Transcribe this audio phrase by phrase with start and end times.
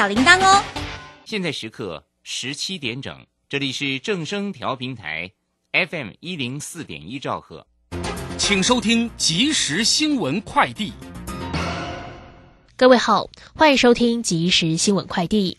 [0.00, 0.64] 小铃铛哦。
[1.26, 3.14] 现在时刻十七点整，
[3.50, 5.30] 这里是正声调频台
[5.74, 7.66] FM 一零四点一兆赫，
[8.38, 10.94] 请收听即时新闻快递。
[12.78, 15.58] 各位好，欢迎收听即时新闻快递。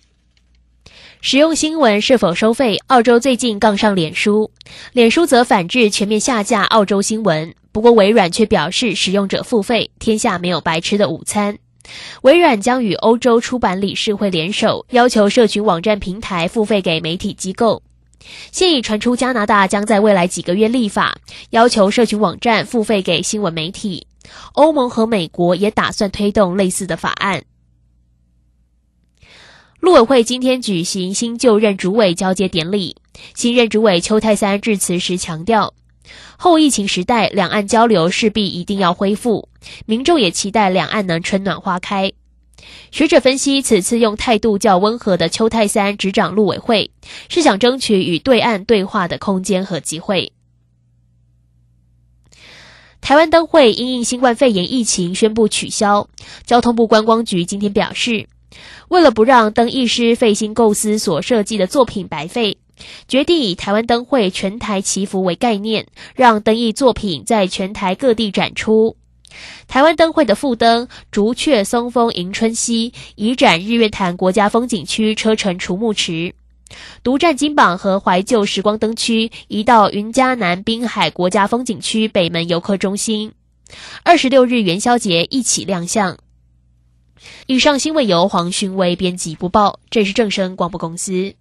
[1.22, 2.78] 使用新闻是否收费？
[2.88, 4.52] 澳洲最近杠上脸书，
[4.92, 7.54] 脸书则反制全面下架澳洲新闻。
[7.72, 11.60] 不过微软却表示，使用者付费，天下没有白吃的午餐。
[12.22, 17.82] 微软将与欧洲出版理事会联手，要求社群网站平台付费给媒体机构。
[18.52, 21.18] 现已传出加拿大将在未来几个月立法，
[21.50, 24.06] 要求社群网站付费给新闻媒体。
[24.54, 27.44] 欧盟和美国也打算推动类似的法案。
[29.80, 32.96] 陆委会今天举行新就任主委交接典礼，
[33.34, 35.74] 新任主委邱泰三致辞时强调，
[36.38, 39.50] 后疫情时代，两岸交流势必一定要恢复，
[39.86, 42.12] 民众也期待两岸能春暖花开。
[42.92, 46.92] 学者分析，此次用态度较温和的邱泰三执掌陆委会，
[47.30, 50.32] 是想争取与对岸对话的空间和机会。
[53.02, 56.08] 台湾灯会因应新冠肺炎疫情宣布取消，
[56.46, 58.28] 交通部观光局今天表示。
[58.90, 62.58] 为了不让灯艺师费心构思所设计的作品白费，
[63.08, 68.96] 决定以台湾灯会全台祈福为概念，让灯艺作品在全台各地展出。
[69.68, 76.36] 台湾灯会的副灯竹雀松风迎春溪移展日月潭国家风景区车城除木池，
[77.02, 83.32] 独占金榜和怀旧时光灯区移到云嘉南滨海国家风景区北门游客中心。
[84.04, 86.18] 二十六日元宵节一起亮相。
[87.48, 91.36] 以上新闻由黄勋威编辑播报，这是正声广播公司。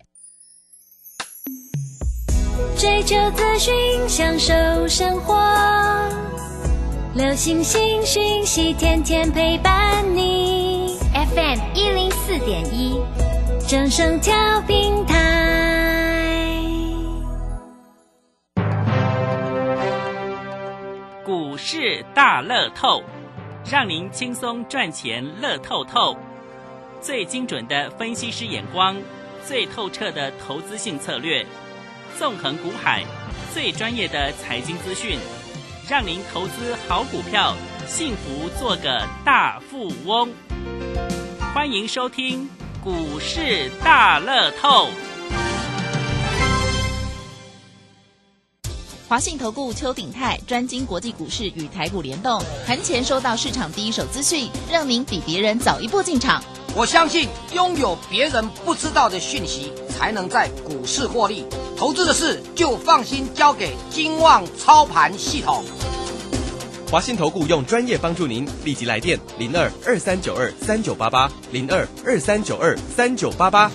[2.80, 4.54] 追求资讯，享受
[4.88, 5.36] 生活，
[7.14, 10.96] 流星星讯息，天天陪伴你。
[11.12, 12.98] FM 一零四点一，
[13.68, 16.64] 正声调平台。
[21.22, 23.02] 股市大乐透。
[23.70, 26.16] 让您轻松赚钱乐透透，
[26.98, 28.96] 最精准的分析师眼光，
[29.44, 31.44] 最透彻的投资性策略，
[32.20, 33.02] 纵横股海，
[33.54, 35.18] 最专业的财经资讯，
[35.88, 37.56] 让您投资好股票，
[37.88, 40.28] 幸福做个大富翁。
[41.54, 42.46] 欢迎收听
[42.84, 44.90] 股市大乐透。
[49.08, 56.44] 华信投顾邱鼎泰专精国际股市与台股联动，盘前收到市场第一手资讯，让您比别人早一步进场。
[56.72, 61.44] 我相信拥有别人不知道的讯息，才能在股市获利。
[61.76, 65.64] 投资的事就放心交给金旺操盘系统。
[66.88, 73.70] 华信投顾用专业帮助您，立即来电零二二三九二三九八八零二二三九二三九八八。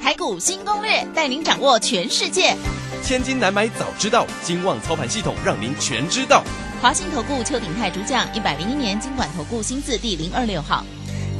[0.00, 2.54] 台股新攻略，带您掌握全世界。
[3.02, 6.44] 千金难买早知道，金旺操盘系统让您全知道。
[6.84, 10.84] 华信投顾邱鼎泰主讲，一百零一年金管投顾新字第零二六号。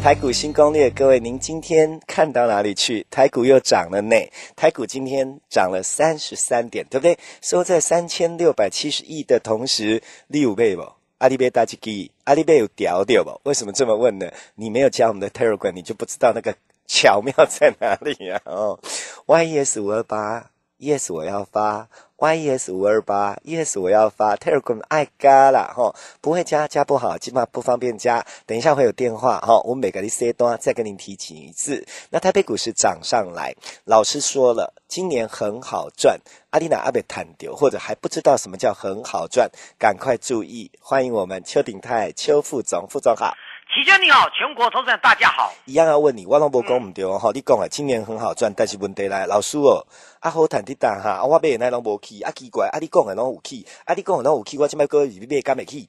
[0.03, 3.07] 台股新攻略，各位您今天看到哪里去？
[3.11, 4.17] 台股又涨了呢？
[4.57, 7.19] 台股今天涨了三十三点，对不对？
[7.43, 10.91] 收在三千六百七十亿的同时，六倍不？
[11.19, 13.39] 阿里贝大吉吉，阿里贝有屌屌不？
[13.47, 14.27] 为什么这么问呢？
[14.55, 16.57] 你没有加我们的 Telegram，你就不知道那个
[16.87, 18.41] 巧妙在哪里啊！
[18.47, 18.81] 哦
[19.27, 20.53] ，YES 五二八。
[20.85, 28.23] Yes，我要发 YES 五二八，Yes，我要发 Telegram 爱加啦哈，不会加加不好，起码不方便加。
[28.45, 31.87] 等一下会有电话哈，我每个一 C 端再跟您提醒一次。
[32.11, 36.21] 那台北股市涨上来，老师说了，今年很好赚。
[36.51, 40.71] 阿丽娜阿贝坦丢，或者还不知道什么叫很好赚，赶快注意。
[40.79, 43.33] 欢迎我们邱鼎泰邱副总，副总好。
[43.73, 45.53] 齐娟你好，全国投资人大家好。
[45.65, 49.85] 一样要问你，我拢无讲唔对哦，哈，你讲啊，今年很好赚，但是问题来，老师哦，
[50.21, 55.89] 啊好谈的单哈，我买的那拢无去，啊奇怪，啊你讲的拢有去，啊你讲的拢有去，我今摆个你买敢没去？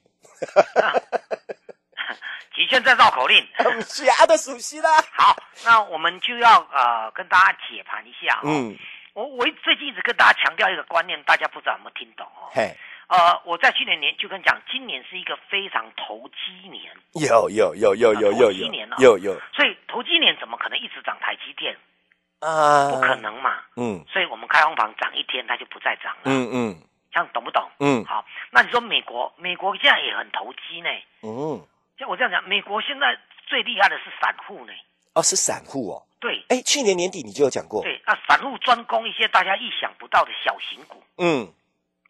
[2.56, 3.46] 齐娟在绕口令，
[3.86, 4.90] 是啊，都熟悉啦。
[5.12, 8.74] 好，那我们就要呃跟大家解盘一下嗯，
[9.12, 12.50] 我我最近一直跟大家强调一个观念，大家不知道有没有听懂哦？
[12.52, 12.74] 嘿。
[13.08, 16.92] 呃，我在去年年就跟你讲，今年是一个非常投机年。
[17.14, 19.40] 有有有有有有有有有。
[19.54, 21.76] 所以投机年怎么可能一直涨台积电？
[22.40, 23.62] 啊，不可能嘛。
[23.76, 24.04] 嗯。
[24.12, 26.22] 所以我们开放房涨一天，它就不再涨了。
[26.24, 26.82] 嗯嗯。
[27.12, 27.70] 这样懂不懂？
[27.78, 28.04] 嗯。
[28.04, 30.90] 好，那你说美国，美国现在也很投机呢。
[31.22, 31.64] 嗯。
[31.98, 33.16] 像我这样讲，美国现在
[33.46, 34.72] 最厉害的是散户呢。
[35.14, 36.02] 哦，是散户哦。
[36.18, 36.44] 对。
[36.48, 37.84] 哎，去年年底你就有讲过。
[37.84, 41.00] 对，那散户专攻一些大家意想不到的小型股。
[41.18, 41.52] 嗯。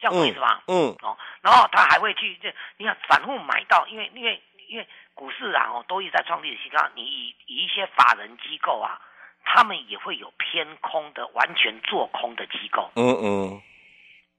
[0.01, 0.63] 这样意思吧？
[0.69, 9.01] 嗯，哦，然后他还会去，这你看散户买到，因为因为因为股市啊哦都一直在创历史新高，你以以一些法人机构啊，
[9.45, 12.91] 他们也会有偏空的、完全做空的机构。
[12.97, 13.63] 嗯嗯。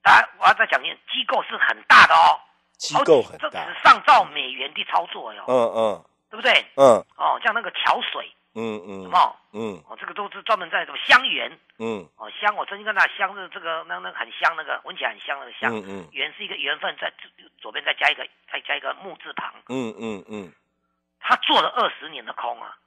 [0.04, 2.40] 当然，我要再讲一遍，机构是很大的哦。
[2.78, 3.50] 机构很大。
[3.50, 5.44] 这只上兆美元的操作哟。
[5.48, 6.06] 嗯嗯。
[6.30, 6.54] 对不对？
[6.76, 7.04] 嗯。
[7.18, 8.32] 哦，像那个桥水。
[8.58, 9.04] 嗯嗯。
[9.04, 9.36] 什么？
[9.54, 9.78] 嗯。
[9.88, 11.58] 哦，这个都是专门在什么香园。
[11.78, 12.10] 嗯。
[12.18, 15.72] 哦，香，我曾经跟他香是这个，那那很香，那个闻起来很香那个香。
[15.72, 16.10] 嗯嗯。
[16.12, 17.14] 缘是一个缘分，在
[17.60, 19.54] 左边再加一个，再加一个木字旁。
[19.70, 20.52] 嗯嗯嗯。
[21.20, 22.78] 他做了二十年的空啊，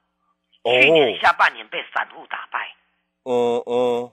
[0.65, 2.75] 去年下半年被散户打败。
[3.25, 4.13] 哦哦。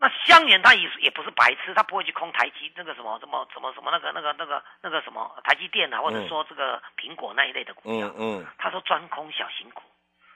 [0.00, 8.08] 那香园他也也不是白痴，他不会去空台积那个什么什么什么什么那个那个那个那个什么台积电啊，或者说这个苹果那一类的股票。
[8.16, 8.46] 嗯嗯。
[8.58, 9.82] 他说专空小型股。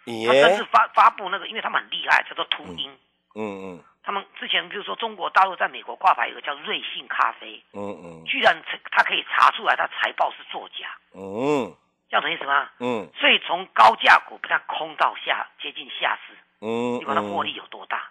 [0.07, 2.91] 他甚至发发布那个，因为他们很厉害，叫做秃鹰。
[3.35, 3.85] 嗯嗯。
[4.03, 7.61] 他们之前比如说中国大陆在美国挂牌一个叫瑞幸咖啡。
[7.73, 8.25] 嗯嗯。
[8.25, 8.57] 居然
[8.93, 10.97] 他可以查出来，他财报是作假。
[11.13, 11.75] 嗯。
[12.09, 12.69] 这样等于什么？
[12.79, 13.11] 嗯。
[13.19, 16.35] 所以从高价股被他空到下接近下市。
[16.61, 17.01] 嗯。
[17.01, 18.11] 你管他获利有多大？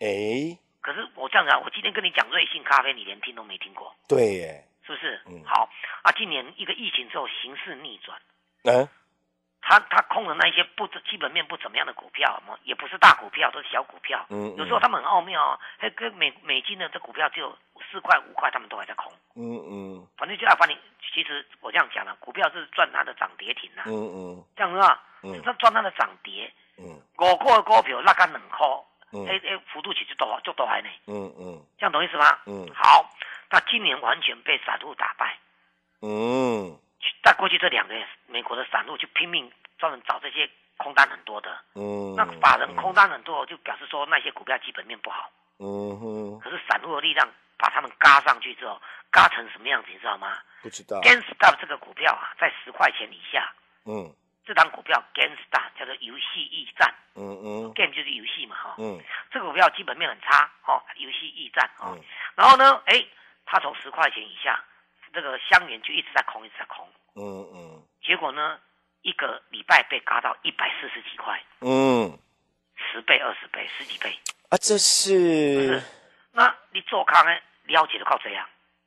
[0.00, 0.58] 哎。
[0.82, 3.94] 可是我这样讲，我今天跟你讲瑞幸咖啡，你连听都没听过。
[4.08, 5.22] 对耶，是不是？
[5.26, 5.42] 嗯。
[5.46, 5.70] 好
[6.02, 8.20] 啊，今年一个疫情之后，形势逆转。
[8.64, 8.88] 嗯。
[9.62, 14.26] 他他空的那些不基本面不怎么样的股票，么也不是大股票，都是小股票。
[14.28, 14.54] 嗯。
[14.56, 17.56] 有时候他们很奥妙哦，还跟美美金的这股票只有
[17.90, 19.12] 四块五块，他们都还在空。
[19.36, 20.06] 嗯嗯。
[20.18, 20.76] 反正就要把你，
[21.14, 23.84] 其实我这样讲了，股票是赚它的涨跌停呐。
[23.86, 24.44] 嗯嗯。
[24.56, 25.00] 这样子啊？
[25.22, 25.40] 嗯。
[25.42, 26.52] 他赚它的涨跌。
[26.76, 27.00] 嗯。
[27.16, 28.66] 五块的股票那个两块。
[29.28, 30.88] 哎哎，幅度其实都就都还呢。
[31.06, 32.38] 嗯嗯，这样懂意思吗？
[32.46, 33.10] 嗯，好，
[33.50, 35.36] 那今年完全被散户打败。
[36.00, 36.74] 嗯，
[37.22, 41.56] 在过去这两个月，美国的散户就拼命专门找这些空单很多的。
[41.74, 45.30] 嗯，那法人空单很多，就表示说那些股票基本面不好。
[45.58, 46.40] 嗯哼。
[46.40, 50.38] 可是散户的力量把他们嘎上去之后，嘎成什么样子，你知道吗？
[50.62, 51.00] 不知道。
[51.00, 53.52] GameStop 这个股票啊，在十块钱以下。
[53.84, 54.14] 嗯。
[54.44, 59.00] 这档股票 GameStop 叫做游戏驿站，嗯嗯，Game 就是游戏嘛哈，嗯，
[59.30, 61.96] 这个股票基本面很差，哦，游戏驿站哦，
[62.34, 63.06] 然后呢，哎，
[63.46, 64.60] 它从十块钱以下，
[65.12, 68.58] 这个香园就一直在空，一直在空，嗯嗯，结果呢，
[69.02, 72.18] 一个礼拜被嘎到一百四十几块，嗯，
[72.76, 74.16] 十倍、二十倍、十几倍。
[74.48, 75.82] 啊，这是，
[76.32, 77.32] 那你做康呢？
[77.64, 78.46] 了解的靠这样，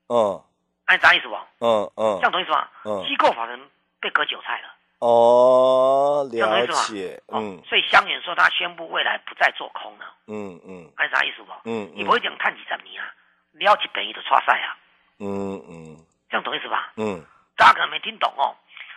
[0.10, 0.44] 嗯，
[0.86, 1.36] 按啥意思不？
[1.60, 2.68] 嗯嗯，这样懂意思吗？
[2.84, 3.60] 嗯，机构法人
[4.00, 4.76] 被割韭菜了。
[5.00, 11.52] 哦，了解，嗯，所以香远说他宣布未来不再做空了，嗯嗯，按啥意思不？
[11.66, 13.14] 嗯，你不会讲探几十年啊，
[13.54, 14.78] 了解本意的差赛啊，
[15.20, 16.06] 嗯嗯，
[16.36, 16.92] 这样懂意思吧？
[16.98, 17.24] 嗯，
[17.56, 18.52] 大家可能没听懂哦，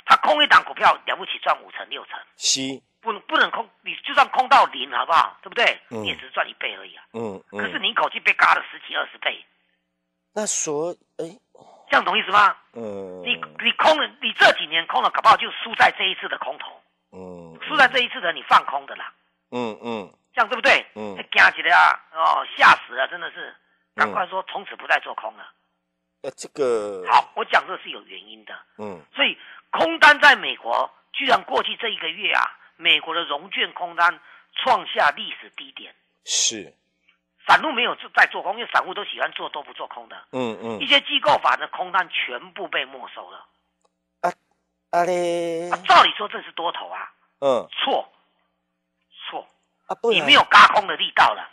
[0.05, 2.61] 他空一档股票了不起赚五成六成，是，
[3.01, 5.39] 不不能空，你就算空到零好不好？
[5.41, 5.79] 对不对？
[5.89, 9.45] 你也只是赚一倍而已啊，嗯嗯，可是你一口气被嘎了十几二十倍，
[10.35, 11.39] 那所，哎。
[11.91, 12.55] 这样懂意思吗？
[12.75, 16.79] 嗯，你你空了，你这几年空了，搞不好就输在这一次的空头。
[17.13, 19.11] 嗯，输在这一次的你放空的啦。
[19.53, 20.85] 嗯嗯，这样对不对？
[20.97, 21.97] 嗯，惊起来啊！
[22.13, 23.55] 哦，吓死了，真的是，
[23.95, 25.49] 赶快说从此不再做空了。
[26.23, 28.53] 呃，这个好，我讲这是有原因的。
[28.79, 29.39] 嗯，所以
[29.71, 32.43] 空单在美国居然过去这一个月啊，
[32.77, 34.19] 美国的融券空单
[34.55, 35.95] 创下历史低点。
[36.25, 36.75] 是。
[37.47, 40.17] 散户没有在做空，因为散户都喜欢做多不做空的。
[40.33, 40.81] 嗯嗯。
[40.81, 43.47] 一些机构法的空单全部被没收了。
[44.21, 44.33] 啊
[44.91, 45.71] 啊嘞！
[45.87, 47.11] 照理说这是多头啊。
[47.39, 47.67] 嗯。
[47.71, 48.13] 错。
[49.31, 49.47] 错。
[49.87, 51.49] 啊不你没有嘎空的力道了，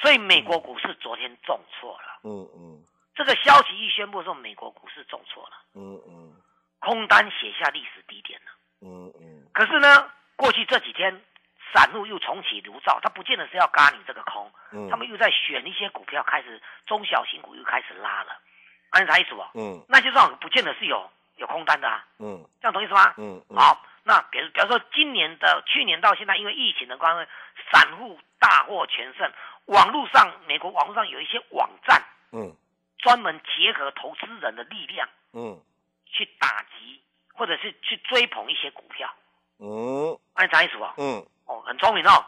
[0.00, 2.20] 所以美国股市昨天重挫了。
[2.24, 2.84] 嗯嗯。
[3.14, 5.56] 这个消息一宣布的时候，美国股市重挫了。
[5.74, 6.36] 嗯嗯。
[6.80, 8.52] 空单写下历史低点了。
[8.82, 9.46] 嗯嗯。
[9.52, 11.20] 可是呢，过去这几天。
[11.72, 14.48] 散户又重启炉灶，他不见得是要嘎你这个空，
[14.88, 18.38] 他们又在选一些股票，开始中小型股又开始拉了，
[18.90, 19.42] 按啥意思不？
[19.58, 23.12] 嗯，那就算不见得是有有空单的啊，嗯，这样懂意思吗？
[23.16, 27.28] 嗯，好，那比如比如说今年的去年到现在，因为疫情的关系，
[27.72, 29.28] 散户大获全胜，
[29.64, 32.54] 网络上美国网络上有一些网站，嗯，
[33.04, 35.60] 专门结合投资人的力量，嗯，
[36.06, 37.02] 去打击
[37.34, 39.14] 或者是去追捧一些股票，
[39.58, 40.94] 嗯，按啥意思啊？
[40.96, 41.24] 嗯。
[41.46, 42.24] 哦，很聪明哦，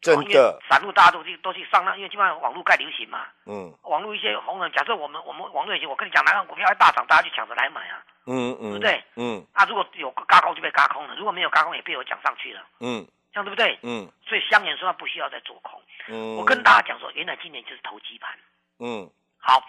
[0.00, 0.62] 真的。
[0.70, 3.26] 散户大家都去都去上那，因为基本上网络盖流行嘛。
[3.46, 3.74] 嗯。
[3.82, 8.04] 网络一些红人，假设我们我们网络流行，我跟你讲哪个股票要大涨，大家去抢着来买啊。
[8.26, 8.70] 嗯嗯。
[8.70, 9.04] 对不对？
[9.16, 9.44] 嗯。
[9.52, 12.64] 啊，如果有嘎空就被嘎空了，如果没有嘎空也被我讲上去了。
[12.78, 13.04] 嗯。
[13.32, 13.76] 这样对不对？
[13.82, 14.08] 嗯。
[14.24, 15.82] 所以香言说他不需要再做空。
[16.06, 16.36] 嗯。
[16.36, 18.38] 我跟大家讲说，原来今年就是投机盘。
[18.78, 19.10] 嗯。
[19.38, 19.60] 好，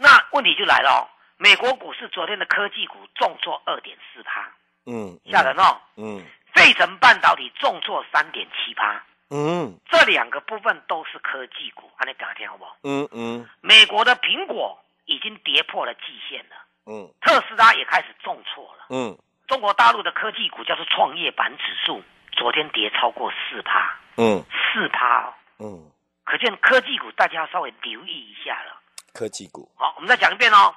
[0.00, 1.00] 那问题就来了哦。
[1.36, 4.50] 美国股市昨天的科技股重挫二点四趴。
[4.86, 5.20] 嗯。
[5.26, 5.80] 吓人哦。
[5.96, 6.24] 嗯。
[6.52, 12.76] 费城半导体重挫三点七八，嗯，这两个部分都是科技股，安你讲听好不好？
[12.82, 13.48] 嗯嗯。
[13.60, 14.76] 美国的苹果
[15.06, 19.16] 已经跌破了季线了，嗯，特斯拉也开始重挫了，嗯，
[19.46, 22.02] 中国大陆的科技股叫做创业板指数，
[22.32, 25.90] 昨天跌超过四趴，嗯，四趴哦，嗯，
[26.24, 28.79] 可见科技股大家要稍微留意一下了。
[29.12, 30.74] 科技股，好，我们再讲一遍哦。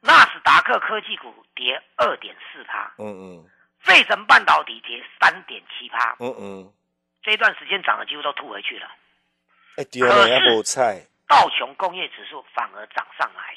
[0.00, 3.50] 纳斯达克科技股跌二点四趴，嗯嗯，
[3.80, 6.72] 费城半导体跌三点七趴，嗯嗯，
[7.22, 8.86] 这一段时间涨的几乎都吐回去了。
[9.76, 11.06] 哎，丢了要菜。
[11.26, 13.56] 道琼工业指数反而涨上来。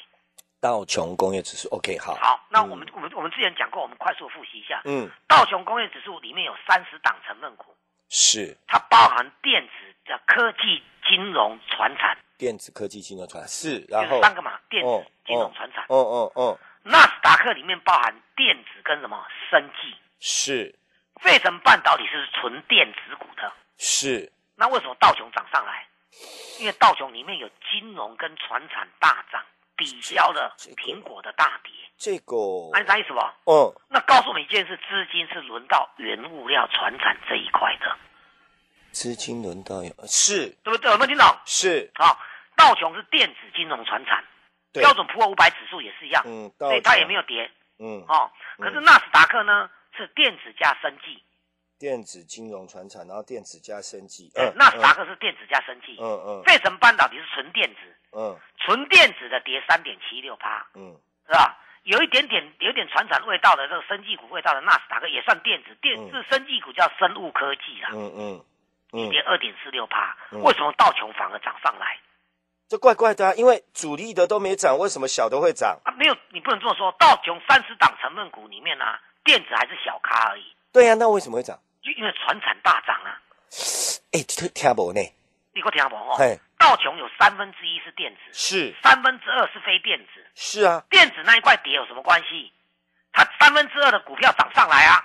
[0.60, 2.14] 道琼工业指数，OK，好。
[2.16, 4.82] 好，那我们我们我们之前讲过，我们快速复习一下。
[4.84, 7.74] 嗯，道琼工业指数里面有三十档成分股，
[8.08, 9.70] 是它包含电子
[10.04, 12.18] 的科技、金融、船产。
[12.40, 15.84] 电子科技、金融、船是，然后三个嘛，电子、金融、船产。
[15.88, 16.58] 哦哦哦。
[16.82, 19.22] 纳斯达克里面包含电子跟什么？
[19.50, 19.94] 生技。
[20.20, 20.74] 是。
[21.20, 23.52] 费城半导体是纯电子股的。
[23.76, 24.32] 是。
[24.56, 25.86] 那为什么道琼涨上来？
[26.58, 29.44] 因为道琼里面有金融跟船产大涨，
[29.76, 31.70] 抵消了苹果的大跌。
[31.98, 32.34] 这个，
[32.72, 33.20] 按啥意思不？
[33.52, 33.70] 嗯。
[33.90, 37.94] 那告诉你一件事，资金是轮到原物料、船产这一块的。
[38.92, 40.90] 资金轮到有是，对不对？
[40.90, 41.26] 有没有听懂？
[41.44, 41.90] 是。
[41.96, 42.18] 好。
[42.60, 44.22] 道琼是电子、金融、船产，
[44.74, 51.22] 标准普尔五百指数也是一样，嗯，所以它也没有跌，嗯，哦，可是纳斯达克呢是电子加生技，
[51.78, 56.04] 电子、金融、船产，然后电子加生技，嗯，纳斯达克是电子加生技，嗯。
[56.26, 57.80] 嗯，费城半导体是纯电子，
[58.12, 60.94] 嗯，纯电子的跌三点七六趴，嗯，
[61.26, 61.56] 是吧？
[61.84, 68.44] 有一点点有点船产味道的这个生技股味道的纳斯达克也算电子，电是生技股叫生物科技啦，嗯嗯。
[68.92, 71.96] 嗯，跌二点四六趴，为什么道琼反而涨上来？
[72.70, 75.90] 这怪怪的啊，因为主力的都没涨，为什么小的会涨啊？
[75.98, 76.94] 没有，你不能这么说。
[77.00, 78.84] 道琼三十档成分股里面呢，
[79.24, 80.54] 电子还是小咖而已。
[80.70, 81.58] 对呀，那为什么会涨？
[81.82, 83.18] 就因为船产大涨啊。
[84.12, 85.00] 哎，听听不呢？
[85.52, 86.14] 你给我听不哦？
[86.58, 90.24] 道琼有三分之一是电子，是三分之二是非电子。
[90.36, 92.52] 是啊，电子那一块跌有什么关系？
[93.12, 95.04] 它三分之二的股票涨上来啊。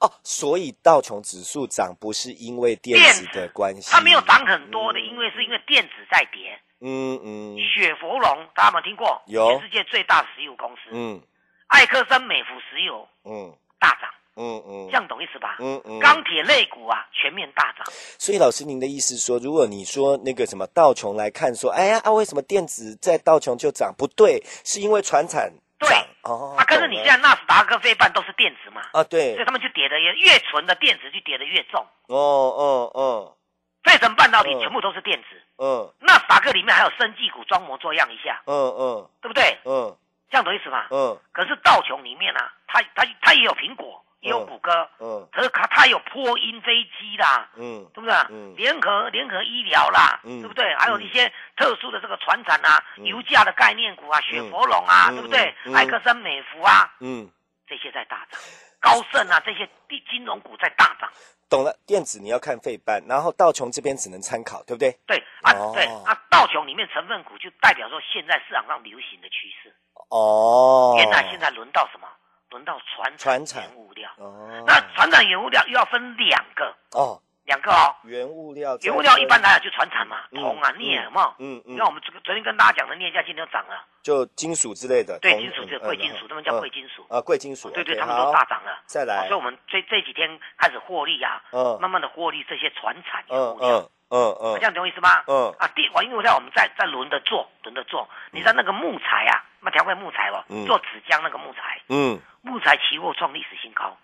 [0.00, 6.60] 哦，所以道琼指数涨不是因为电子的关系，它没有涨很多的，因为是因为电子在跌。
[6.80, 7.56] 嗯嗯。
[7.58, 9.20] 雪佛龙大家有没有听过？
[9.26, 9.58] 有。
[9.58, 10.90] 全世界最大石油公司。
[10.92, 11.20] 嗯。
[11.66, 13.08] 艾克森美孚石油。
[13.24, 13.52] 嗯。
[13.80, 14.08] 大涨。
[14.36, 14.86] 嗯嗯。
[14.86, 15.56] 这样懂意思吧？
[15.58, 15.98] 嗯嗯。
[15.98, 17.84] 钢铁类股啊，全面大涨。
[18.18, 23.92] 所以老师，您的意思说，如果你说那个什么道琼来看，说，哎呀啊，为什么电子在道琼就涨？
[23.98, 25.52] 不对，是因为船产。
[25.78, 25.88] 对
[26.22, 28.82] 哦，啊，可是你现在纳斯达克、费半都是电子嘛？
[28.92, 31.86] 啊，对，所以他们就跌的越越纯的电子就跌的越重。
[32.08, 33.36] 哦哦哦，
[33.84, 35.42] 费城半导体全部都是电子。
[35.58, 38.42] 嗯，纳斯达克里面还有生技股装模作样一下。
[38.46, 39.56] 嗯嗯，对不对？
[39.64, 39.96] 嗯，
[40.30, 40.86] 这样懂意思嘛？
[40.90, 41.16] 嗯。
[41.32, 48.14] 可是道琼里面呢，它它它也有苹果，也有谷歌，嗯，可是它它有波音飞机啦，嗯，对不对？
[48.30, 50.74] 嗯，联合联合医疗啦，嗯，对不对？
[50.76, 55.54] 还有一些特殊的这个船产啊，油价的概念股啊，雪佛龙啊，对不对？
[55.74, 57.30] 埃克森美孚啊，嗯，
[57.66, 58.40] 这些在大涨，
[58.80, 61.08] 高盛啊这些地金融股在大涨。
[61.48, 64.90] 懂了，电子你要看费半，然后道琼这边只能参考，对不对？
[65.06, 69.74] 对啊，对啊，道琼里面成分股就代表说现在市场上流行的趋势。
[70.10, 72.08] 哦，原来现在轮到什么？
[72.50, 74.10] 轮到船船产原物料。
[74.16, 77.94] 哦，那船产原物料又要分两个哦，两个哦。
[78.04, 81.34] 原物料，原物料一般来讲就船产嘛，铜啊、镍嘛。
[81.38, 81.74] 嗯嗯。
[81.74, 83.84] 你看我们这个昨天跟大家讲的镍价今天涨了。
[84.02, 85.18] 就金属之类的。
[85.20, 87.04] 对，金属这贵金属，他们叫贵金属。
[87.10, 87.68] 啊，贵金属。
[87.70, 88.82] 对对，他们都大涨了。
[88.86, 89.28] 再来。
[89.28, 93.90] 所以我们这这几天开始获利啊，嗯，慢慢的获利这些船产原物料。
[94.10, 94.54] 嗯嗯嗯。
[94.56, 95.22] 这样懂我意思吗？
[95.26, 95.54] 嗯。
[95.58, 98.08] 啊，地原物料我们在在轮着做，轮着做。
[98.30, 101.80] 你知道那个木材啊，那条块木材哦，做纸浆那个木材。
[101.88, 102.20] 嗯。
[102.42, 103.96] 木材期货创历史新高。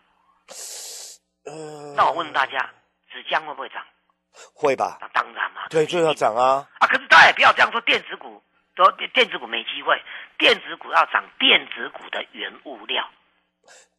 [1.47, 1.95] 呃。
[1.97, 2.71] 那我问大家，
[3.13, 3.83] 纸浆会不会涨？
[4.55, 4.99] 会吧。
[5.01, 5.69] 那当然嘛。
[5.71, 6.67] 对，就要涨啊。
[6.79, 8.43] 啊，可是大家也不要这样说，电子股
[8.75, 10.03] 都电子股没机会，
[10.37, 13.09] 电子股要涨电子股的原物料。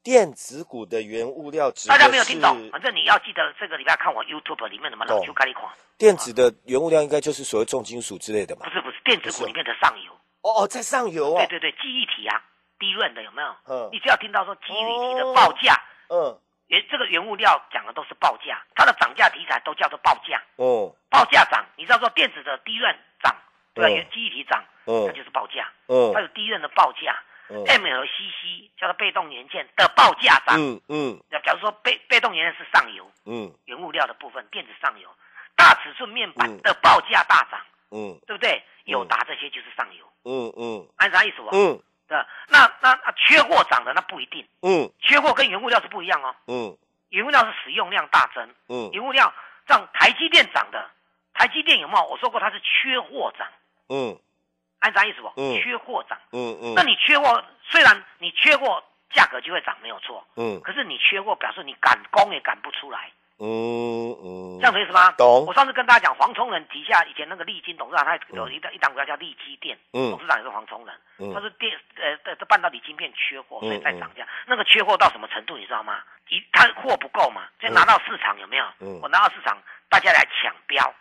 [0.03, 5.73] 电子股的原物料指大家没有听懂，反正你要记得这个礼拜看我 YouTube 里面的嘛，老邱咖喱款。
[5.97, 8.65] 电子的原物料应该就是所谓重金属之类的嘛？
[8.65, 10.11] 不是不是，电子股里面的上游。
[10.41, 11.45] 哦哦，在上游啊。
[11.45, 12.41] 对对对，记忆体啊，
[12.77, 13.55] 低润的有没有？
[13.67, 13.89] 嗯。
[13.91, 15.73] 你只要听到说记忆体的报价，
[16.09, 16.37] 嗯，
[16.67, 20.41] 原这个原物料讲的都是报价，它的涨价题材都叫做报价。
[20.57, 20.93] 哦。
[21.09, 23.35] 报价涨，你知道说电子的低润涨，
[23.73, 23.89] 对吧？
[23.89, 25.71] 原记忆体涨，嗯，那就是报价。
[25.87, 26.11] 嗯。
[26.13, 27.21] 它有低润的报价。
[27.47, 35.07] 嗯、M 和 CC 叫做被动元件的报价涨，嗯嗯，假如说被被动元件是上游，嗯，原物料的部分电子上游，
[35.55, 37.59] 大尺寸面板的报价大涨，
[37.91, 38.63] 嗯，对不对？
[38.85, 41.49] 友达这些就是上游，嗯嗯，按啥意思不？
[41.51, 42.17] 嗯，对，
[42.49, 46.77] 那那那缺货涨的那不一定，嗯，缺货跟原物料是不一样哦，嗯，
[47.09, 49.33] 原物料是使用量大增，嗯，原物料
[49.65, 50.89] 让台积电涨的，
[51.33, 52.05] 台积电有没有？
[52.07, 53.47] 我说过它是缺货涨，
[53.89, 54.19] 嗯。
[54.79, 55.33] 按啥意思不？
[55.37, 56.15] 嗯，缺货涨。
[56.31, 56.73] 嗯嗯。
[56.75, 60.23] 那你缺货，虽然你缺货价格就会涨，没有错。
[60.35, 60.61] 嗯。
[60.61, 63.09] 可是你缺货，表示你赶工也赶不出来。
[63.39, 64.59] 嗯嗯。
[64.59, 65.11] 这样子意思吗？
[65.17, 65.45] 懂。
[65.45, 70.95] 我上次跟大家讲，黄崇仁底下以前那个利金董事长，他有一档一档股票叫利基电，董事长也是黄崇仁。
[71.17, 71.33] 嗯。
[71.33, 74.27] 他是电呃这这半导体晶片缺货，所以在涨价。
[74.47, 75.99] 那个缺货到什么程度，你知道吗？
[76.29, 78.65] 一他货不够嘛，就拿到市场有没有？
[78.79, 78.99] 嗯。
[79.01, 79.57] 我拿到市场，
[79.89, 80.93] 大家来抢标。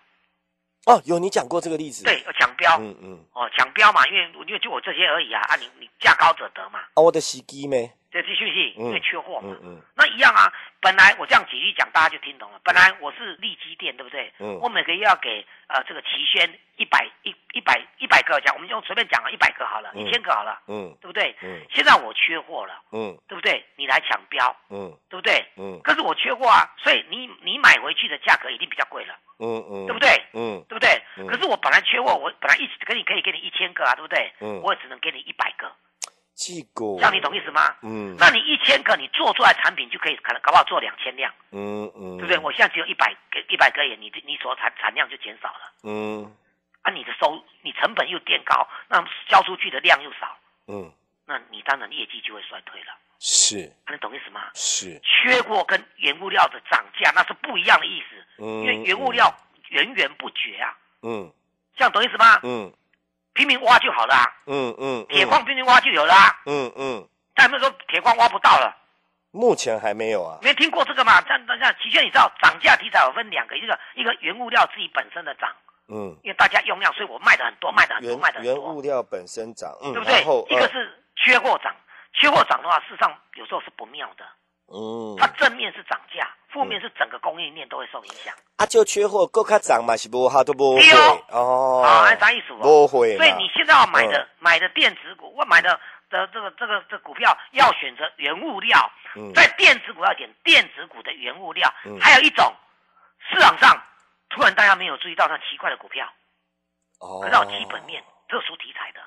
[0.86, 14.30] 哦，有你讲过这个例子，对，抢标，嗯嗯，哦，抢标嘛，因为因为就我这些而已啊，啊，你你价高者得嘛，啊，我的司机没，这继续是，因为缺货嘛，嗯嗯，那一样啊，本来我这样举例讲，大家就听懂了，本来我是利基店，对不对？
[14.38, 21.34] 嗯，我每个月要给呃这个齐轩一百一一百一百个讲，我们就随便讲了一百个好了，一千个好了，嗯，对不对？
[21.40, 23.64] 嗯，现在我缺货了，嗯，对不对？
[23.76, 25.46] 你来抢标，嗯，对不对？
[25.56, 29.14] 嗯，可是我缺货啊，所以你你买回去的价格一定比较贵了。
[29.38, 30.08] 嗯嗯，对不对？
[30.32, 31.02] 嗯，对不对？
[31.26, 34.32] 可是我本来缺货，我本来一给你可以给你一千个啊，对不对？
[34.40, 35.70] 嗯，我也只能给你一百个，
[36.34, 37.74] 这个，像你懂意思吗？
[37.82, 42.38] 嗯，那你一千个，你做出来产品就可以可能搞不好做两千辆，嗯嗯，对不对？
[42.38, 46.34] 我现在只有一百个一百个也，你你所产产量就减少了，嗯，
[46.82, 50.36] 啊，你的收你成本又垫高，那销出去的量又少，
[50.68, 50.92] 嗯，
[51.26, 52.92] 那你当然业绩就会衰退了。
[53.26, 53.56] 是，
[53.90, 54.42] 你懂意思吗？
[54.52, 58.22] 是，缺货跟原物料的涨价那是不一样的意思。
[58.36, 59.34] 嗯，因为原物料
[59.70, 60.76] 源源不绝啊。
[61.00, 61.32] 嗯，
[61.74, 62.38] 这样懂意思吗？
[62.42, 62.70] 嗯，
[63.32, 64.14] 拼命挖就好了。
[64.44, 66.14] 嗯嗯，铁矿拼命挖就有了。
[66.44, 68.76] 嗯嗯，但没有说铁矿挖不到了。
[69.30, 70.38] 目前还没有啊。
[70.42, 71.18] 没听过这个嘛？
[71.22, 75.50] 这样这样，齐炫，你知道涨价题材有分两个，一个一个原物料自己本身的涨。
[75.88, 78.54] 嗯，因为大家用量，所以我卖的很多，卖的很多，卖的很多。
[78.54, 80.20] 原物料本身涨，对不对？
[80.54, 81.74] 一个是缺货涨。
[82.14, 84.24] 缺货涨的话，事实上有时候是不妙的。
[84.66, 88.34] 嗯，它正面是涨价，负面是整个供应链都会受影响。
[88.56, 90.80] 啊，就缺货，够卡涨嘛，是不好都不会
[91.28, 91.82] 哦。
[91.82, 92.54] 啊，按啥意思？
[92.54, 93.14] 不会。
[93.18, 95.78] 所以你现在要买的买的电子股，我买的
[96.08, 98.90] 的这个这个这股票要选择原物料。
[99.16, 99.30] 嗯。
[99.34, 101.70] 在电子股要选电子股的原物料。
[101.84, 102.00] 嗯。
[102.00, 102.50] 还有一种，
[103.28, 103.76] 市场上
[104.30, 106.10] 突然大家没有注意到那奇怪的股票。
[107.00, 107.20] 哦。
[107.20, 109.00] 可是基本面特殊题材的。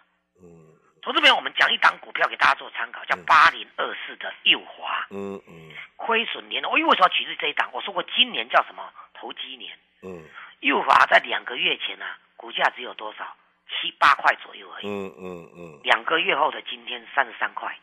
[1.08, 5.08] 从这边我们讲一档股票给大家做参考，叫八零二四的右华。
[5.10, 7.70] 嗯嗯，亏损年，我因为什么取这一档？
[7.72, 9.72] 我说过今年叫什么投机年。
[10.04, 10.26] 嗯，
[10.60, 13.26] 右华在两个月前呢，股价只有多少？
[13.70, 14.86] 七八块左右而已。
[14.86, 15.80] 嗯嗯嗯。
[15.84, 17.74] 两个月后的今天三十三块。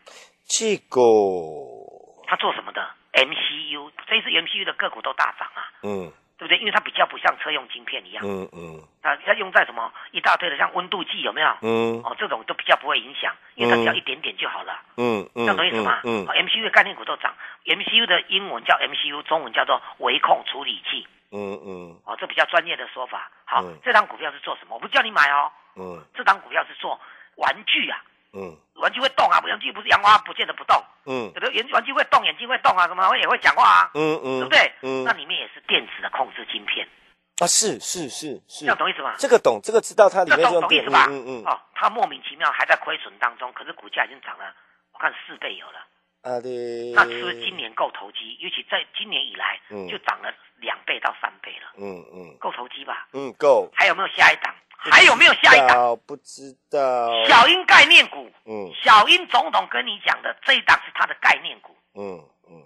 [0.45, 1.01] 这个
[2.27, 5.73] 他做什么的？MCU，这一次 MCU 的个股都大涨啊。
[5.83, 6.13] 嗯。
[6.45, 6.59] 对不对？
[6.59, 11.49] 因为它比较不像车用晶片一样，嗯嗯，它它用在什么一大堆的像温度计有没有？
[11.63, 14.79] 嗯，哦，这种都比较不会影响，因为它只要一点点就好了。
[14.99, 16.01] 嗯嗯，这样懂意思吗？
[16.05, 21.07] 嗯，MCU 的概念股都涨，MCU 的英文叫 MCU，中文叫做微控处理器。
[21.33, 23.31] 嗯嗯，哦，这比较专业的说法。
[23.47, 24.75] 好，这张股票是做什么？
[24.75, 25.51] 我不叫你买哦。
[25.77, 27.01] 嗯，这张股票是做
[27.37, 28.03] 玩具啊。
[28.35, 30.77] 嗯，玩具会动啊，玩具不是洋娃娃，不见得不动。
[31.07, 33.91] 嗯，有的玩玩具会动，眼睛会动啊，什么也会讲话啊。
[33.95, 34.73] 嗯嗯，对不对？
[34.83, 36.87] 嗯，那里面也是电子的控制晶片。
[37.39, 39.15] 啊，是是是是，这样懂意思吗？
[39.19, 41.07] 这个懂，这个知道它里面懂懂意思吧？
[41.11, 41.45] 嗯嗯。
[41.45, 44.55] 哦，它莫名其妙还在亏损当中，可是股价已经涨了，
[44.93, 45.79] 我看四倍有了。
[46.23, 46.91] 啊对。
[46.95, 48.37] 那是不是今年够投机？
[48.41, 51.75] 尤其在今年以来，就涨了两倍到三倍了。
[51.77, 53.07] 嗯嗯，够投机吧？
[53.13, 53.71] 嗯，够。
[53.75, 54.55] 还有没有下一档？
[54.91, 55.97] 还有没有下一档？
[56.07, 57.25] 不知道。
[57.27, 62.63] 小英概念股，嗯，小英总统跟你讲的这一档是他的概念股，嗯嗯，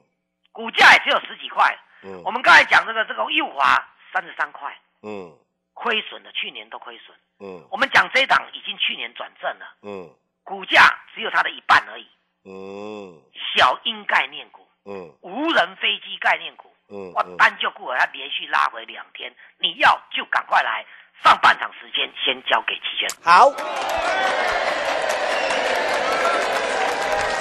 [0.52, 5.36] 股价也只有十几块，嗯，我们刚才讲这个这个右华三十三块，嗯，
[5.74, 10.10] 亏损的，去年都亏损，嗯，我们讲这一档已经去年转正了，嗯，
[10.42, 12.08] 股价只有它的一半而已，
[12.44, 13.20] 嗯，
[13.54, 20.84] 小英概念股，嗯，无人飞机概念股，嗯，我单就股尔要连续拉回两天，你要就赶快来。
[21.24, 23.08] 上半场时间先交给齐轩。
[23.22, 23.52] 好，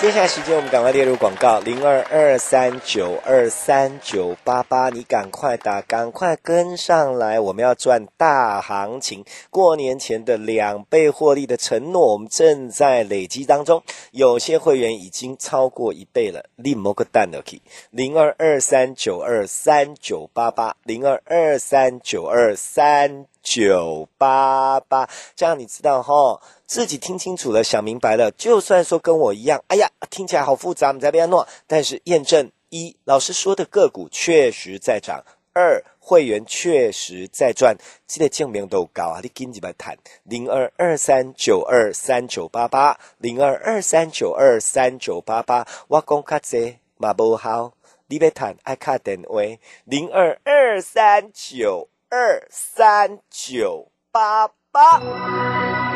[0.02, 1.60] 接下来时间我们赶快列入广告。
[1.60, 17.62] 零二二三九二三九八八，你赶快打，赶快跟上来，我们要赚大行情，过年前的两倍获利的承诺，我们正在累积当中，有些会员已经超过一倍了，立摩个蛋的 k
[17.92, 23.26] 零二二三九二三九八八零二二三九二三。
[23.50, 39.22] 九八八，这样你知道哈，自己听清楚了，想明白了，就算说跟我一样，哎呀，听起来好复杂，你在边弄，但是验证一，老师说的个股确实在涨；二，会员确实在赚，记得证明都高啊！
[39.24, 47.72] 你跟几百谈零二二三九二三九八八零二二三九二三九八八，我讲卡济嘛不好，
[48.08, 49.42] 你别谈爱卡电话
[49.86, 51.88] 零二二三九。
[52.10, 55.87] 二三九八八。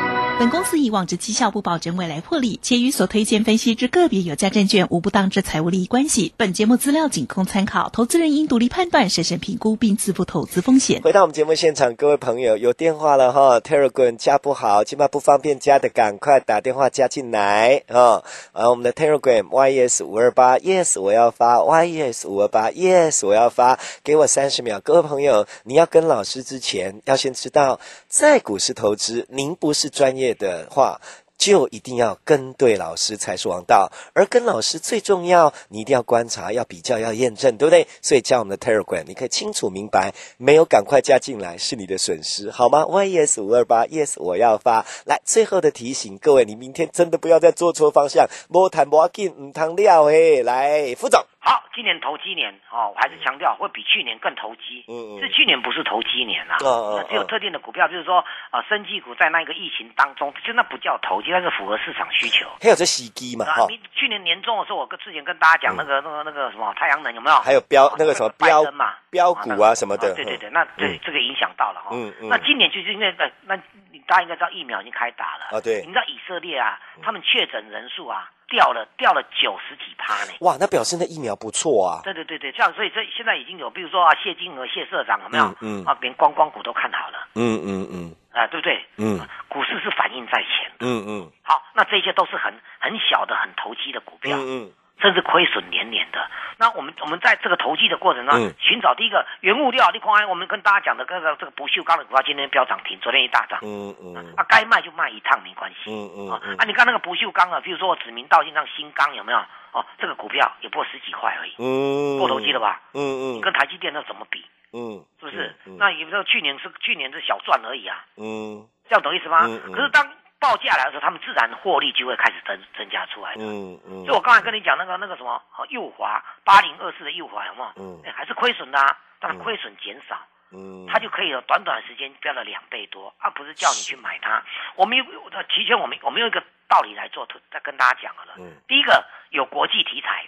[0.42, 6.34] 本公司以往之绩效不保证未来获利，且与所推荐分析之个别有价证券无不当之财务利益关系。
[6.36, 11.04] 本节目资料仅供参考，投资人应独立判断、审慎评估并自负投资风险。
[11.04, 18.24] 回到我们节目现场，各位朋友有电话了哈，Telegram 加不好，起码不方便加的，赶快打电话加进来啊！
[18.52, 24.80] 啊，我们的 Telegram yes 五二八 yes 我要发 yes 五二八 yes 我要发，给我三十秒。
[24.80, 30.31] 各位朋友，你要跟老师之前，要先知道在股市投资，您不是专业。
[30.34, 31.00] 的话，
[31.38, 33.92] 就一定要跟对老师才是王道。
[34.14, 37.88] 而跟老师最重要，你一定要观察、要比较、要验证，对不对？
[38.00, 44.86] 所以加我们的 Telegram，你可以清楚明白，没有赶快加进来是你的损失，好吗？Yes 五二八，Yes 我要发。
[45.06, 50.44] 来，最后的提醒各位，你明天真的不要再做错方向，莫谈莫进，唔谈料嘿。
[50.44, 51.26] 来，副总。
[51.44, 54.86] 好，今年投机年哦，我还是强调会比去年更投机。
[54.88, 62.46] 嗯嗯，是去年不是投机年啊，那只有特定的股票，就是说啊，生技股在那个疫情当中，就那不叫投机，那是符合市场需求。
[62.62, 63.46] 还有这洗机嘛？
[63.68, 67.36] 你，去年年中的时候，我跟之前跟大家讲那个那个那个什么太阳能有没有？
[67.38, 70.14] 还有标那个什么标嘛标股啊什么的。
[70.14, 71.90] 对对对，那对这个影响到了哈。
[71.92, 72.30] 嗯嗯。
[72.30, 73.56] 那今年就是因为呃，那
[73.92, 75.60] 你大家应该知道疫苗已经开打了啊。
[75.60, 75.82] 对。
[75.82, 78.30] 你知道以色列啊，他们确诊人数啊。
[78.52, 80.34] 掉了掉了九十几趴呢！
[80.42, 82.04] 哇，那表示那疫苗不错啊！
[82.04, 85.56] 对对对对，这样所以这现在已经有，比如说啊，谢金娥谢社长有没有？
[85.62, 87.28] 嗯啊，连观光股都看好了。
[87.36, 88.86] 嗯嗯嗯，啊，对不对？
[88.98, 90.86] 嗯，股市是反应在前的。
[90.86, 94.38] 嗯嗯，好，那这些都是很很小的、很投机的股票。
[94.38, 94.72] 嗯嗯。
[95.02, 99.90] 甚至亏损连连的，那我们我们在这个投机的过程中，寻找第一个原物料。
[99.92, 103.60] 你看，我们跟大家讲的这个这个不锈钢的股票今天飙涨停，昨天一大涨。
[103.64, 105.90] 嗯嗯，啊，该卖就卖一趟没关系。
[105.90, 109.40] 嗯嗯，啊，你看那个不锈钢啊，比如说我指名道姓上新钢有没有？
[109.72, 111.56] 哦，这个股票也不过十几块而已。
[111.58, 112.82] 嗯，过投机了吧？
[112.94, 114.46] 嗯嗯，你跟台积电那怎么比？
[114.74, 115.56] 嗯，是不是？
[115.80, 118.06] 那也不知道去年是去年是小赚而已啊。
[118.18, 119.48] 嗯，这样懂意思吗？
[119.74, 120.08] 可是当。
[120.42, 123.44] 报价来的时候，他们自然获利就会开始增增加出来的。
[123.44, 124.04] 嗯嗯。
[124.04, 127.72] 就我刚才跟你讲那个那个什么，右滑八零二四的右滑，有没有？
[127.78, 128.02] 嗯。
[128.12, 130.18] 还是亏损的，啊，但亏损减少。
[130.52, 130.88] 嗯。
[130.90, 134.44] 它就可以有短短时间飙了两倍多，而不是叫你去买它。
[134.76, 135.04] 我们有
[135.48, 138.34] 提前，我们我们用一个道理来做，再跟大家讲了。
[138.40, 138.52] 嗯。
[138.68, 140.28] 第一个有国际题材。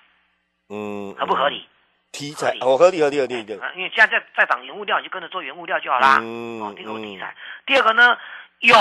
[0.69, 1.15] 嗯。
[1.15, 1.67] 合不合理？
[2.11, 3.35] 题材哦，合理合理合理。
[3.75, 6.19] 因为现在在在涨原物料，你就跟着做原物料就好啦。
[6.21, 6.61] 嗯。
[6.61, 7.35] 哦，第一个题材。
[7.65, 8.15] 第二个呢，
[8.59, 8.75] 有。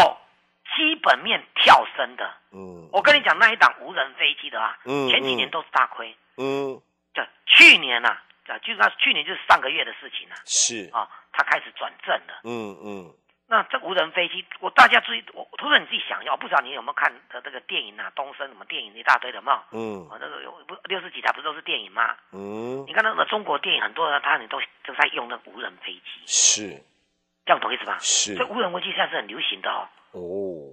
[0.77, 6.81] 基本面跳升的，嗯，我跟你讲那一档无人飞机的啊，嗯，前几年都是大亏，嗯，
[7.13, 8.09] 这去年呐，
[8.47, 10.89] 啊，就是他去年就是上个月的事情了，是。
[10.93, 13.15] 啊，他开始转正了，嗯嗯，
[13.49, 22.17] 那这无人飞机，我大家注意，我突然你自己想要，不知道你有没有看的这个电影啊，东升什么电影一大堆的嘛，嗯，啊，那个有不六十几台不都是电影吗？
[22.33, 26.83] 嗯，你看那个中国电影很多人他你都都在用那无人飞机，是，
[27.45, 27.99] 这样懂意思吧？
[28.01, 29.89] 是，这无人飞机现在是很流行的哦。
[30.12, 30.68] 哦，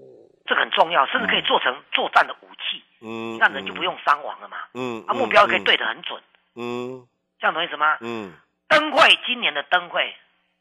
[0.45, 6.21] 这个很重要，甚至可以做成作战的武器，嗯，那人就不用伤亡了嘛，嗯，啊，目标可以对得很准，
[6.55, 7.07] 嗯，
[7.39, 7.97] 这样懂意思吗？
[8.01, 8.33] 嗯，
[8.67, 10.13] 灯会今年的灯会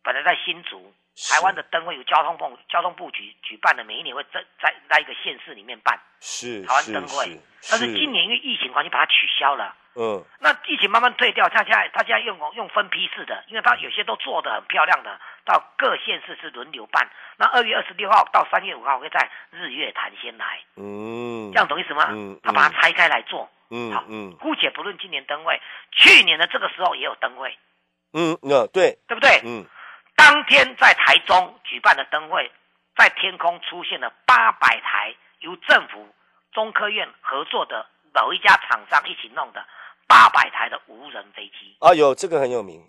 [0.02, 0.92] 本来在新竹，
[1.31, 9.74] 台湾的灯会由交通部交通部举举办的，每一年会在在在一个县市里面办，是台湾灯会，但是今年因为疫情关系把它取消了。
[10.00, 17.11] 嗯，那疫情慢慢退掉，他现在他现在用用分批式的，因为他有些都做的很漂亮的，到各县市是轮流办。
[17.37, 22.07] 那二月二十六号到三月五号会在日月潭先来，嗯，这样懂意思吗？
[22.11, 27.59] 嗯，他把它拆开来做，嗯，好，嗯，姑且不论今年灯会，去年的这个时候也有灯会，
[28.12, 29.40] 嗯，那对，对不对？
[29.44, 29.66] 嗯，
[30.18, 32.50] 当天在台中举办的灯会，
[32.96, 36.12] 在天空出现了八百台由政府、
[36.52, 39.64] 中科院合作的某一家厂商一起弄的。
[40.09, 42.83] 八百台的无人飞机啊，有这个很有名，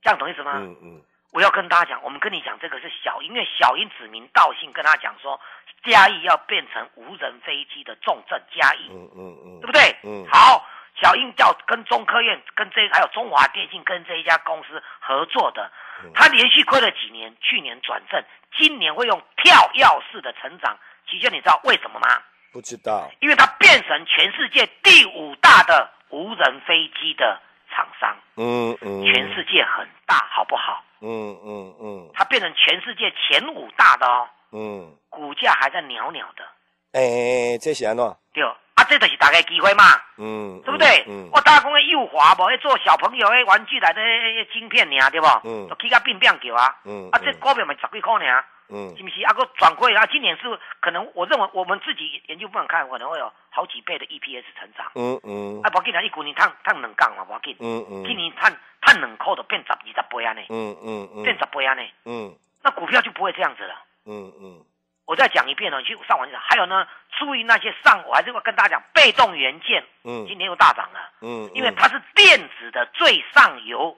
[0.00, 0.52] 这样懂意思吗？
[0.56, 5.38] 嗯嗯，我要跟大家讲，我们跟你讲这个是小英，因为小英指名道姓跟他讲说，
[5.84, 9.94] 嘉义要变成无人飞机的重镇，嘉义，嗯嗯嗯，对不对？
[10.04, 10.64] 嗯，好，
[10.96, 15.70] 小英叫跟中科院、跟这还有中华电信跟这一家公司合作的，
[16.14, 18.22] 他连续亏了几年，去年转正，
[18.56, 22.22] 今年会用跳跃式的成长，其实你知道为什么吗？
[22.52, 25.90] 不知道，因为它变成全世界第五大的。
[26.10, 27.38] 无人飞机的
[27.70, 30.82] 厂商，嗯嗯，全世界很大，好不好？
[31.02, 36.48] 嗯嗯嗯，它变成全世界前五大的哦，嗯，股价还在袅袅的，
[36.92, 38.16] 哎，这是安怎？
[38.32, 39.84] 对，啊，这就是大家机会嘛，
[40.16, 41.04] 嗯，对不对？
[41.08, 44.00] 嗯，我大讲个幼华无，做小朋友的玩具来的
[44.52, 45.26] 晶片尔，对不？
[45.44, 48.44] 嗯，就起个变变叫啊，嗯，啊，这股票咪十几块尔。
[48.70, 49.32] 嗯，是不是啊？
[49.32, 50.04] 个转亏啊？
[50.12, 50.42] 今年是
[50.80, 54.92] 可能，我认为我们自己研究部门看，可能会有好几倍的 EPS 成长。
[54.94, 55.62] 嗯嗯。
[55.62, 57.56] 啊，不紧啊，一股你赚赚两杠嘛，不紧。
[57.60, 58.04] 嗯嗯。
[58.04, 60.42] 今年赚赚两块都变十二十倍啊呢。
[60.50, 61.22] 嗯嗯嗯。
[61.22, 61.82] 变十倍啊呢。
[62.04, 62.34] 嗯。
[62.62, 63.74] 那股票就不会这样子了。
[64.04, 64.60] 嗯嗯。
[65.08, 66.38] 我再讲一遍呢，你去上网去找。
[66.38, 66.86] 还有呢，
[67.18, 73.96] 注意那些上，我还是会跟大家讲，被动元件，嗯，今天又大涨了，嗯，因为它是电子的最上游，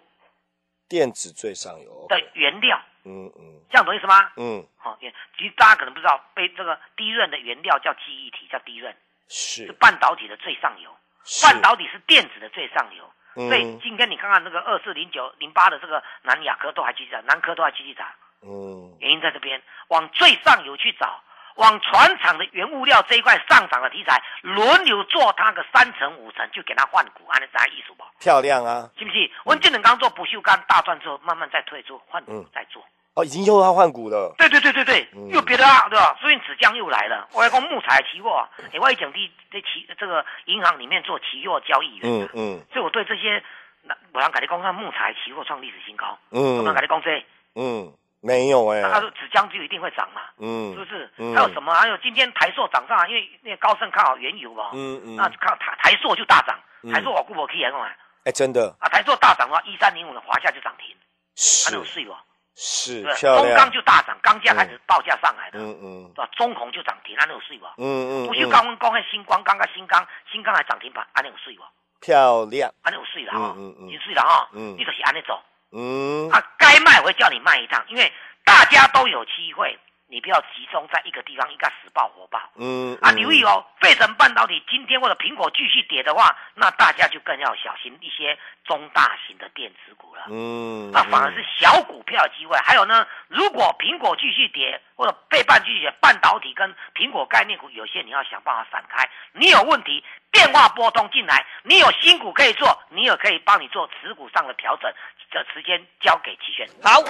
[0.88, 4.30] 电子最上游的原料，嗯嗯，这样懂意思吗？
[4.36, 4.96] 嗯，好，
[5.36, 8.94] 其实大家可能不知道，被这个低润的原料叫记忆体，叫低润，
[9.28, 9.72] 是。
[9.80, 10.96] 半导体的最上游，
[11.42, 18.06] 半导体是电子的最上游，所以今天你看看那个二四零九零八的这个南亚科都还继续涨，南科都还继续涨。
[18.42, 21.20] 嗯，原因在这边，往最上游去找，
[21.56, 28.04] 往船厂的原物料这一块上涨的题材，轮流做它个三成五成，就给它换股，按照啥意思不？
[28.20, 29.30] 漂亮啊，是不是？
[29.44, 32.82] 温建能刚做不锈钢大赚之后，慢慢再退出换股再做。
[33.14, 34.32] 哦，已经又要换股了。
[34.38, 36.16] 对对对对对，又别的啊，对吧？
[36.20, 37.28] 所以纸浆又来了。
[37.32, 39.18] 我要讲木材期货，哎，我以前在
[39.52, 42.02] 在期这个银行里面做期货交易员。
[42.04, 42.64] 嗯嗯。
[42.72, 43.42] 所以我对这些，
[43.82, 46.16] 那我想跟你讲，看木材期货创历史新高。
[46.30, 46.58] 嗯。
[46.58, 47.24] 我想跟你讲这。
[47.56, 47.92] 嗯。
[48.20, 51.10] 没有哎，他说纸浆就一定会涨嘛，嗯，是不是？
[51.34, 51.74] 还有什么？
[51.74, 55.00] 还有今天台塑涨上，因为那个高盛看好原油嘛，嗯。
[55.04, 56.58] 嗯，那看台台塑就大涨，
[56.92, 58.76] 台塑我估我可以来买，哎，真的。
[58.78, 60.94] 啊，台塑大涨的话，一三零五的华夏就涨停，
[61.34, 62.14] 是，有税不？
[62.56, 66.28] 是，中钢就大涨，钢价开始报价上来的，嗯嗯，是吧？
[66.36, 67.64] 中红就涨停，安有税不？
[67.78, 71.62] 嗯嗯，不锈钢跟光跟新光，刚刚新钢，新钢还涨停板，安有税不？
[72.02, 75.40] 漂亮，安有税了哈，嗯嗯，有税了哈，嗯，你就是安尼走。
[75.72, 78.12] 嗯，啊，该卖我会叫你卖一趟，因为
[78.44, 79.78] 大家都有机会，
[80.10, 82.40] 你不要集中在一个地方，一个死爆火爆。
[82.56, 90.24] 嗯，啊，留意哦，费城半导体今天或者苹果继续跌的话，那大家就更要小心一些中大型的电子股了。
[90.28, 92.58] 嗯，那反而是小股票的机会。
[92.58, 99.08] 还有呢，如果苹果继续跌，或者背半继续跌，半导体跟苹果概念股有些你要想办法闪开。
[99.32, 104.92] 你有问题，电话拨通进来，你有新股可以做，你也可以帮你做持股上的调整。
[105.32, 106.66] 的时间交给齐轩。
[106.82, 107.00] 好，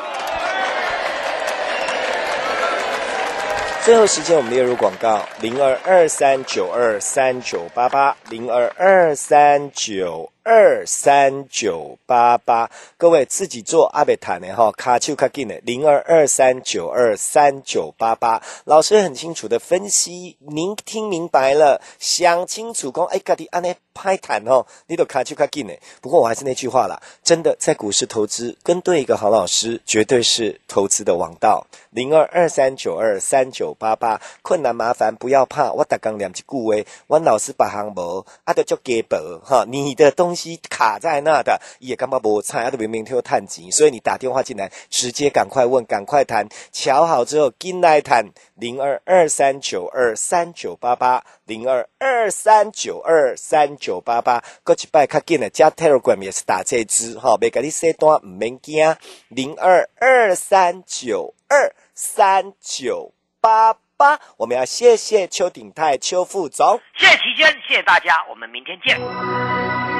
[3.82, 10.30] 最后时间我们列入广告：零二二三九二三九八八，零二二三九。
[10.42, 25.78] 二三九八八，各位自己做阿贝坦的哈，卡丘卡金的零二二三九二三九八八，老师很清楚的分析，您听明白了，想清楚讲，哎，家己安尼拍坦哦，你都卡丘卡金的。
[26.00, 31.66] 不过我还是那句话啦，真的在股市投资，跟对一个好老师，绝对是投资的王道。
[31.90, 58.94] 零二二三九二三九八八，困难麻烦不要怕，我打刚两句顾威，我老师把行无，阿得叫给薄哈，你的东东西卡在那的，也干嘛不差，阿得明明听探级，所以你打电话进来，直接赶快问，赶快谈，瞧好之后进来谈，零二二三九二三九八八，零二二三九二三九八八，过一拜较紧的加 Telegram 也是打这支哈，别甲你写单唔免惊，
[59.26, 61.34] 零二二三九。
[61.52, 69.99] 二三九八八，我们要谢谢邱鼎泰邱副总，谢谢齐娟，谢谢大家，我们明天见。